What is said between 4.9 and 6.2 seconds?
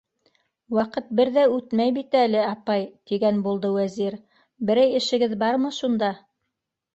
эшегеҙ бармы шунда?